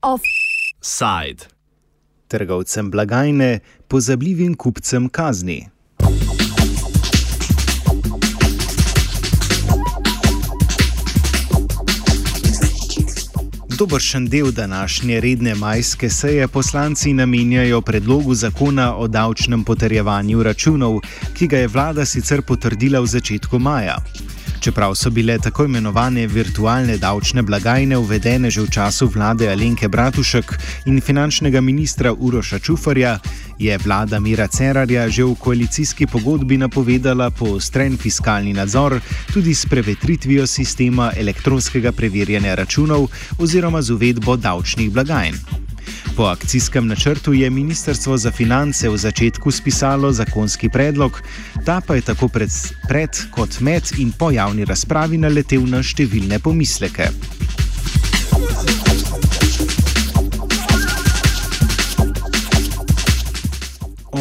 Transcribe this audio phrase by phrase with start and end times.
[0.00, 1.46] Offside.
[2.28, 5.68] Trgovcem blagajne, pozabljivim kupcem kazni.
[13.78, 21.00] Dobršen del današnje redne majske seje poslanci namenjajo predlogu zakona o davčnem potrjevanju računov,
[21.34, 23.96] ki ga je vlada sicer potrdila v začetku maja.
[24.66, 30.54] Čeprav so bile tako imenovane virtualne davčne blagajne uvedene že v času vlade Alenke Bratušek
[30.90, 33.18] in finančnega ministra Uroša Čufarja,
[33.58, 38.98] je vlada Mira Cerarja že v koalicijski pogodbi napovedala poostren fiskalni nadzor
[39.32, 43.06] tudi s prevetritvijo sistema elektronskega preverjanja računov
[43.38, 45.66] oziroma z uvedbo davčnih blagajn.
[46.16, 51.22] Po akcijskem načrtu je Ministrstvo za finance v začetku spisalo zakonski predlog,
[51.64, 52.50] ta pa je tako pred,
[52.88, 57.10] pred kot med in po javni razpravi naletel na številne pomisleke.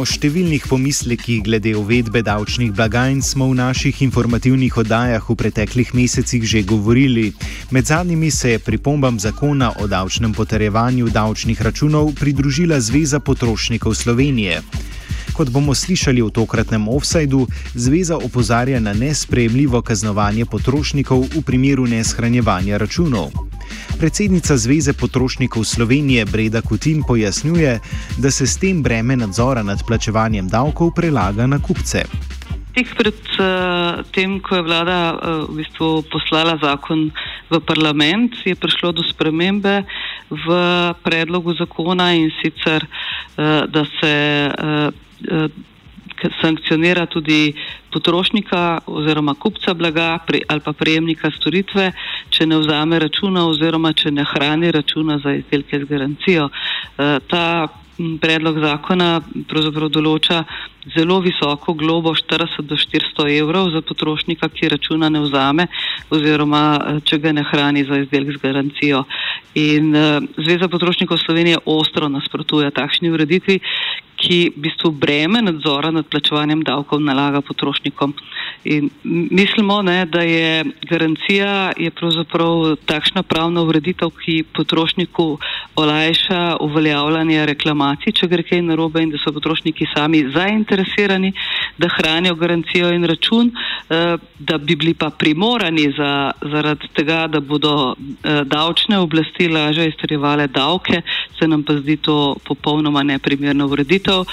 [0.00, 6.40] O številnih pomislekih glede uvedbe davčnih blagajn smo v naših informativnih oddajah v preteklih mesecih
[6.40, 7.34] že govorili.
[7.68, 14.62] Med zadnjimi se je pripombam zakona o davčnem potrjevanju davčnih računov pridružila Zveza potrošnikov Slovenije.
[15.36, 17.44] Kot bomo slišali v tokratnem offsajdu,
[17.76, 23.49] zveza opozarja na nespremljivo kaznovanje potrošnikov v primeru neshranjevanja računov.
[23.98, 27.80] Predsednica Zveze potrošnikov Slovenije Breda Kutin pojasnjuje,
[28.18, 32.04] da se s tem breme nadzora nad plačevanjem davkov prelaga na kupce.
[32.74, 35.18] Tik pred uh, tem, ko je vlada uh,
[35.50, 37.10] v bistvu poslala zakon
[37.50, 39.82] v parlament, je prišlo do spremembe
[40.30, 40.46] v
[41.02, 44.14] predlogu zakona in sicer, uh, da se
[44.46, 44.90] uh,
[46.40, 47.54] sankcionira tudi
[47.92, 51.92] potrošnika oziroma kupca blaga pri, ali pa prejemnika storitve,
[52.30, 56.48] če ne vzame računa oziroma če ne hrani računa za izdelke z garancijo.
[56.50, 57.68] E, ta
[58.20, 60.44] predlog zakona pravzaprav določa
[60.94, 65.66] zelo visoko globo 40 do 400 evrov za potrošnika, ki računa ne vzame
[66.08, 69.04] oziroma e, če ga ne hrani za izdelek z garancijo.
[69.58, 73.58] In uh, Zveza potrošnikov Slovenije ostro nasprotuje takšni ureditvi,
[74.20, 78.14] ki v bistvu breme nadzora nad plačevanjem davkov nalaga potrošnikom.
[78.64, 85.38] In mislimo, ne, da je garancija je pravzaprav takšna pravna ureditev, ki potrošniku
[85.80, 91.32] olajša uveljavljanje reklamacij, če gre kaj narobe in da so potrošniki sami zainteresirani,
[91.78, 93.52] da hranijo garancijo in račun,
[93.88, 99.88] eh, da bi bili pa primorani za, zaradi tega, da bodo eh, davčne oblasti lažje
[99.88, 101.02] izterjevale davke,
[101.38, 104.24] se nam pa zdi to popolnoma neprimerno ureditev rešitev.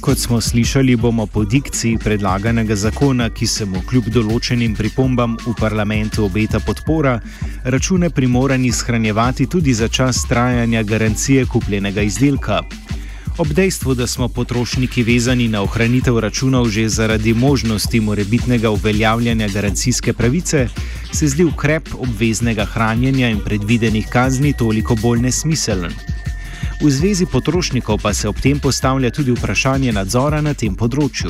[0.00, 5.54] Kot smo slišali, bomo po dikciji predlaganega zakona, ki se mu kljub določenim pripombam v
[5.60, 7.20] parlamentu obeta podpora,
[7.64, 12.62] račune primorani shranjevati tudi za čas trajanja garancije kupljenega izdelka.
[13.38, 20.12] Ob dejstvu, da smo potrošniki vezani na ohranitev računov že zaradi možnosti morebitnega uveljavljanja garancijske
[20.12, 20.68] pravice,
[21.12, 25.92] se zdi ukrep obveznega hranjenja in predvidenih kazni toliko bolj nesmiseln.
[26.80, 31.28] V zvezi potrošnikov pa se ob tem postavlja tudi vprašanje nadzora na tem področju.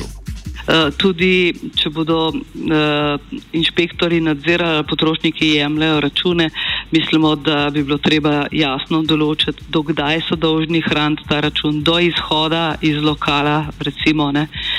[0.61, 3.17] Eh, tudi, če bodo uh,
[3.57, 6.47] inšpektori nadzirali, potrošniki jemljajo račune,
[6.93, 12.77] mislimo, da bi bilo treba jasno določiti, dokdaj so dolžni hraniti ta račun, do izhoda
[12.85, 14.69] iz lokala, recimo, uh,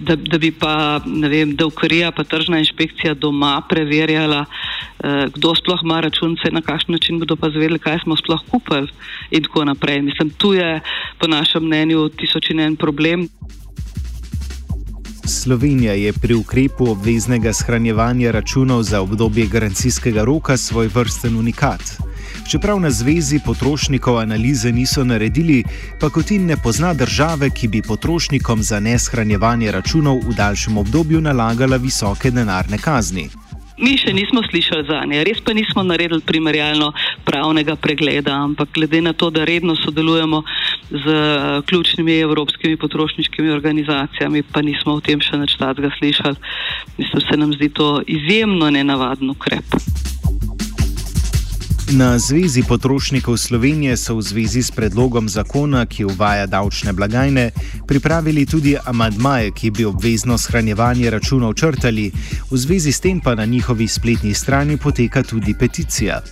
[0.00, 4.44] da, da bi pa, ne vem, davkarija pa tržna inšpekcija doma preverjala,
[5.04, 8.88] Eh, kdo sploh ima računce, na kakšen način bodo pa zvedeli, kaj smo sploh kupili
[9.30, 10.02] in tako naprej.
[10.02, 10.80] Mislim, tu je
[11.18, 13.28] po našem mnenju tisoč in en problem.
[15.26, 21.82] Slovenija je pri ukrepu obveznega shranjevanja računov za obdobje garancijskega roka svoj vrsten unikat.
[22.48, 25.64] Čeprav na zvezi potrošnikov analize niso naredili,
[26.00, 31.20] pa kot in ne pozna države, ki bi potrošnikom za neshranjevanje računov v daljšem obdobju
[31.20, 33.30] nalagala visoke denarne kazni.
[33.78, 36.92] Mi še nismo slišali za nje, res pa nismo naredili primerjalno
[37.26, 40.42] pravnega pregleda, ampak glede na to, da redno sodelujemo
[40.90, 46.36] z eh, ključnimi evropskimi potrošniškimi organizacijami, pa nismo o tem še nič takega slišali.
[46.98, 49.80] Mislim, se nam zdi to izjemno nenavaden ukrep.
[51.92, 57.50] Na Zvezi potrošnikov Slovenije so v zvezi s predlogom zakona, ki uvaja davčne blagajne,
[57.86, 62.08] pripravili tudi amadmaje, ki bi obvezno shranjevanje računov črtali,
[62.50, 66.22] v zvezi s tem pa na njihovi spletni strani poteka tudi peticija.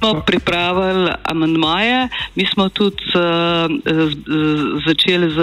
[0.00, 3.20] Smo pripravili amandmaje, mi smo tudi uh,
[4.86, 5.38] začeli z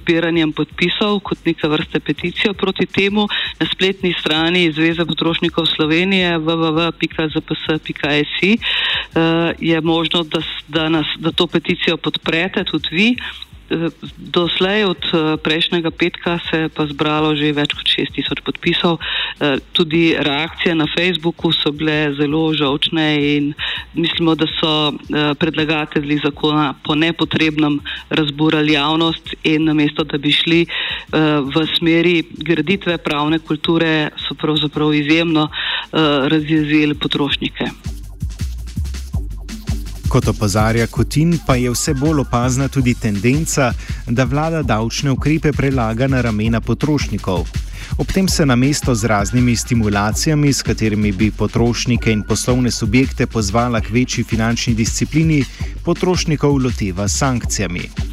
[0.00, 3.28] zbiranjem podpisov kot neka vrste peticijo proti temu
[3.60, 6.98] na spletni strani Zveze potrošnikov Slovenije www.zps.si
[8.58, 8.60] uh,
[9.58, 13.16] je možno, da, da, nas, da to peticijo podprete tudi vi.
[14.16, 18.98] Doslej od eh, prejšnjega petka se je pa zbralo že več kot 6000 podpisov.
[19.00, 23.44] Eh, tudi reakcije na Facebooku so bile zelo žalčne in
[23.94, 27.80] mislimo, da so eh, predlagatelji zakona po nepotrebnem
[28.10, 30.66] razburali javnost in namesto, da bi šli
[31.52, 35.48] v smeri graditve pravne kulture, so pravzaprav izjemno
[36.28, 38.01] razjezili potrošnike.
[40.12, 43.70] Kot opozarja Kotin, pa je vse bolj opazna tudi tendenca,
[44.06, 47.48] da vlada davčne ukrepe prelaga na ramena potrošnikov.
[47.96, 53.26] Ob tem se na mesto z raznimi stimulacijami, s katerimi bi potrošnike in poslovne subjekte
[53.26, 55.44] pozvala k večji finančni disciplini,
[55.84, 58.11] potrošnikov loteva sankcijami.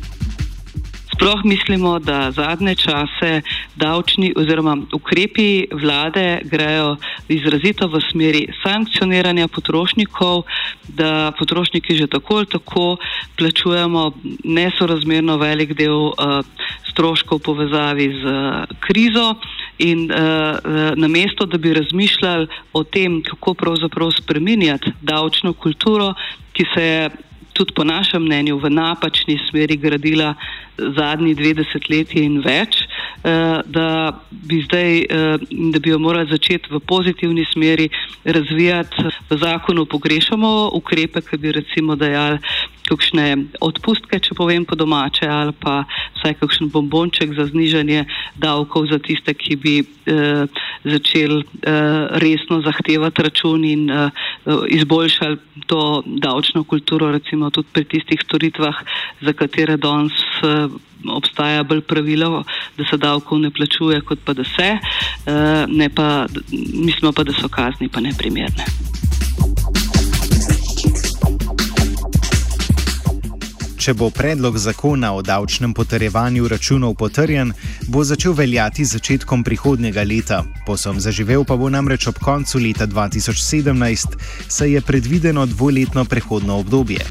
[1.19, 3.41] Sploh mislimo, da zadnje čase
[3.75, 6.95] davčni oziroma ukrepi vlade grejo
[7.27, 10.43] izrazito v smeri sankcioniranja potrošnikov,
[10.87, 12.97] da potrošniki že tako ali tako
[13.35, 14.11] plačujemo
[14.43, 16.39] nesorazmerno velik del uh,
[16.87, 19.35] stroškov v povezavi z uh, krizo
[19.77, 20.15] in uh,
[20.95, 26.13] namesto, da bi razmišljali o tem, kako pravzaprav spreminjati davčno kulturo,
[26.53, 27.09] ki se je
[27.59, 30.33] tudi po našem mnenju v napačni smeri gradila
[30.79, 35.37] zadnji dve desetletji in več, eh, da bi zdaj, eh,
[35.73, 37.89] da bi jo morali začeti v pozitivni smeri
[38.23, 38.95] razvijati.
[39.29, 42.39] V zakonu pogrešamo ukrepe, ki bi recimo dajali
[42.89, 43.25] kakšne
[43.61, 45.83] odpustke, če povem po domače, ali pa
[46.17, 48.05] vsaj kakšen bombonček za znižanje
[48.41, 50.45] davkov za tiste, ki bi eh,
[50.83, 54.09] začeli eh, resno zahtevati račun in eh,
[54.79, 58.75] izboljšali to davčno kulturo, recimo tudi pri tistih storitvah,
[59.21, 60.67] za katere danes eh,
[61.07, 62.43] obstaja bolj pravilo,
[62.77, 66.25] da se davkov ne plačuje, kot pa da se, eh, ne pa,
[66.73, 68.65] mislimo pa, da so kazni pa neprimerne.
[73.89, 77.55] Če bo predlog zakona o davčnem potrjevanju računov potrjen,
[77.89, 80.43] bo začel veljati začetkom prihodnjega leta.
[80.67, 84.13] Posem zaživel pa bo namreč ob koncu leta 2017,
[84.45, 87.01] saj je predvideno dvoletno prehodno obdobje.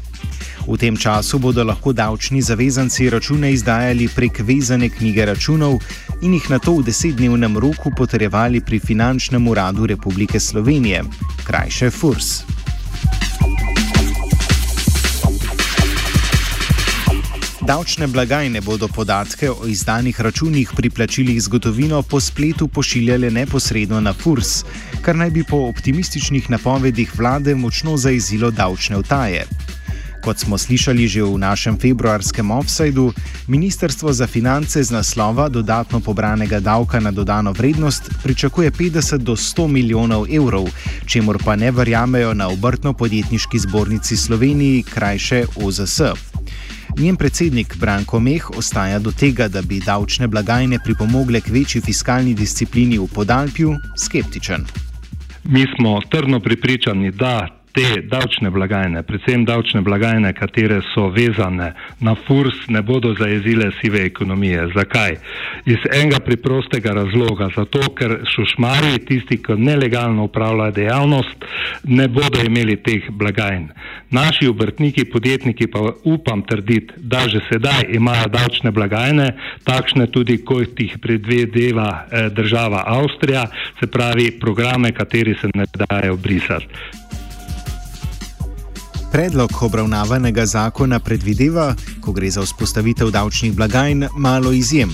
[0.69, 5.81] V tem času bodo lahko davčni zavezanci račune izdajali prek vezane knjige računov
[6.21, 11.03] in jih na to v desetdnevnem roku potrjevali pri Finančnem uradu Republike Slovenije,
[11.43, 12.31] krajše FURS.
[17.69, 23.99] Davčne blagajne bodo podatke o izdanih računih pri plačilih z gotovino po spletu pošiljale neposredno
[24.01, 24.63] na FURS,
[25.05, 29.43] kar naj bi po optimističnih napovedih vlade močno zaizilo davčne vtaje.
[30.23, 33.13] Kot smo slišali že v našem februarskem offsajdu,
[33.47, 39.67] Ministrstvo za finance z naslova dodatno pobranega davka na dodano vrednost pričakuje 50 do 100
[39.67, 40.69] milijonov evrov,
[41.05, 46.28] čemur pa ne verjamejo na obrtno-podjetniški zbornici Sloveniji, krajše OZS.
[46.97, 52.33] Njen predsednik Branko Meh ostaja do tega, da bi davčne blagajne pripomogle k večji fiskalni
[52.33, 54.65] disciplini v podaljpju, skeptičen.
[55.43, 62.15] Mi smo trdno pripričani, da te davčne blagajne, predvsem davčne blagajne, katere so vezane na
[62.15, 64.67] furs, ne bodo zajezile sive ekonomije.
[64.75, 65.17] Zakaj?
[65.65, 67.49] Iz enega preprostega razloga.
[67.55, 71.45] Zato, ker šušmari, tisti, ki nelegalno upravljajo dejavnost,
[71.83, 73.69] ne bodo imeli teh blagajn.
[74.11, 79.29] Naši obrtniki, podjetniki pa upam trditi, da že sedaj imajo davčne blagajne,
[79.63, 83.45] takšne tudi, kot jih predvedeva eh, država Avstrija,
[83.79, 87.08] se pravi programe, kateri se ne dajo brisati.
[89.11, 94.93] Predlog obravnavanega zakona predvideva, ko gre za vzpostavitev davčnih blagajn, malo izjem.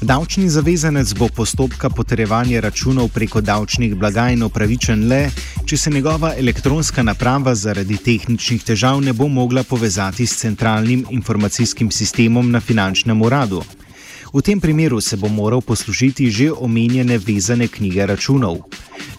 [0.00, 5.28] Davčni zavezanec bo postopka potrjevanja računov preko davčnih blagajn upravičen le,
[5.66, 11.90] če se njegova elektronska naprava zaradi tehničnih težav ne bo mogla povezati s centralnim informacijskim
[11.90, 13.62] sistemom na finančnem uradu.
[14.34, 18.66] V tem primeru se bo moral poslužiti že omenjene vezane knjige računov.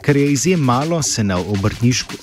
[0.03, 1.39] Ker je izjem malo, se na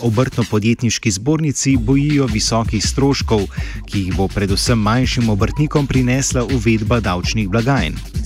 [0.00, 3.48] obrtno-podjetniški zbornici bojijo visokih stroškov,
[3.88, 8.21] ki jih bo predvsem manjšim obrtnikom prinesla uvedba davčnih blagajn.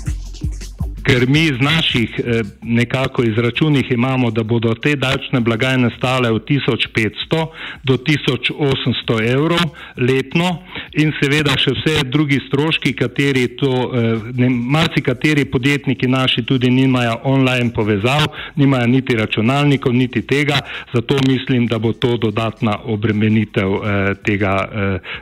[1.06, 6.44] Ker mi z naših eh, nekako izračunih imamo, da bodo te davčne blagajne stale od
[6.44, 7.46] 1500
[7.84, 9.64] do 1800 evrov
[9.96, 10.58] letno
[10.92, 16.70] in seveda še vse drugi stroški, kateri to, eh, ne, marci kateri podjetniki naši tudi
[16.70, 20.60] nimajo online povezav, nimajo niti računalnikov, niti tega,
[20.94, 24.56] zato mislim, da bo to dodatna obremenitev eh, tega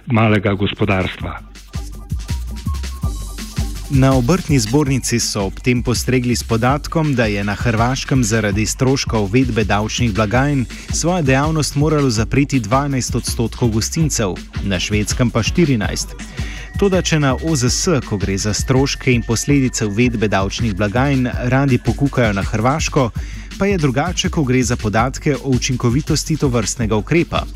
[0.06, 1.54] malega gospodarstva.
[3.90, 9.18] Na obrtni zbornici so ob tem postregli s podatkom, da je na Hrvaškem zaradi stroška
[9.18, 16.16] uvedbe davčnih blagajn svojo dejavnost moralo zapreti 12 odstotkov gostincev, na švedskem pa 14.
[16.78, 22.32] Toda, če na OZS, ko gre za stroške in posledice uvedbe davčnih blagajn, radi pokukajo
[22.32, 23.10] na Hrvaško,
[23.64, 27.46] pa je drugače, ko gre za podatke o učinkovitosti to vrstnega ukrepa.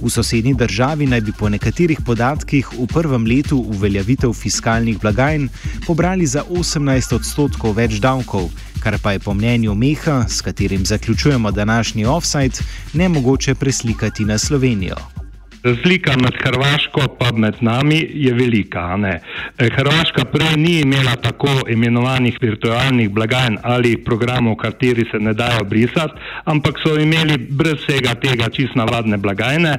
[0.00, 5.48] V sosednji državi naj bi po nekaterih podatkih v prvem letu uveljavitev fiskalnih blagajn
[5.86, 8.48] pobrali za 18 odstotkov več davkov,
[8.80, 14.38] kar pa je po mnenju Meha, s katerim zaključujemo današnji offside, ne mogoče preslikati na
[14.38, 15.21] Slovenijo.
[15.64, 17.00] Razlika med Hrvaško
[17.30, 18.96] in med nami je velika.
[18.96, 19.20] Ne?
[19.58, 25.64] E, Hrvaška prej ni imela tako imenovanih virtualnih blagajn ali programov, kateri se ne dajo
[25.64, 26.14] brisati,
[26.44, 29.76] ampak so imeli brez vsega tega čist navadne blagajne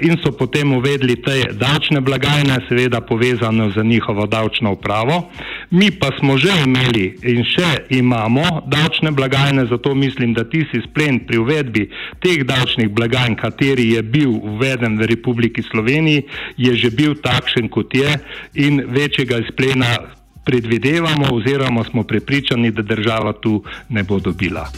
[0.00, 5.30] in so potem uvedli te davčne blagajne, seveda povezane z njihovo davčno upravo.
[5.72, 10.82] Mi pa smo že imeli in še imamo davčne blagajne, zato mislim, da ti si
[10.84, 11.86] splen pri uvedbi
[12.20, 16.26] teh davčnih blagajn, kateri je bil uveden v Republiki Sloveniji,
[16.60, 18.18] je že bil takšen, kot je,
[18.54, 20.12] in večjega izplena
[20.44, 24.68] predvidevamo, oziroma smo prepričani, da država tu ne bo dobila.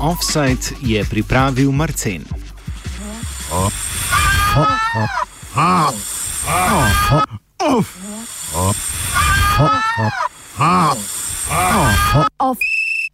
[0.00, 2.39] Offside je pripravil Marcen.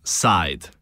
[0.07, 0.71] Offside.